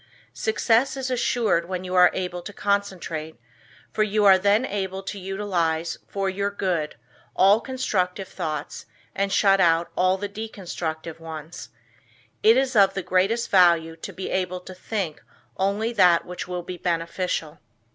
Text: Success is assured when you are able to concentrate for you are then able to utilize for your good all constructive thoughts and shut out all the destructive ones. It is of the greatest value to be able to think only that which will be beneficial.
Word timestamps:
Success 0.33 0.97
is 0.97 1.11
assured 1.11 1.69
when 1.69 1.83
you 1.83 1.93
are 1.93 2.09
able 2.15 2.41
to 2.41 2.51
concentrate 2.53 3.39
for 3.91 4.01
you 4.01 4.25
are 4.25 4.39
then 4.39 4.65
able 4.65 5.03
to 5.03 5.19
utilize 5.19 5.99
for 6.07 6.27
your 6.27 6.49
good 6.49 6.95
all 7.35 7.61
constructive 7.61 8.27
thoughts 8.27 8.87
and 9.13 9.31
shut 9.31 9.59
out 9.61 9.91
all 9.95 10.17
the 10.17 10.27
destructive 10.27 11.19
ones. 11.19 11.69
It 12.41 12.57
is 12.57 12.75
of 12.75 12.95
the 12.95 13.03
greatest 13.03 13.51
value 13.51 13.95
to 13.97 14.11
be 14.11 14.31
able 14.31 14.61
to 14.61 14.73
think 14.73 15.21
only 15.55 15.93
that 15.93 16.25
which 16.25 16.47
will 16.47 16.63
be 16.63 16.77
beneficial. 16.77 17.59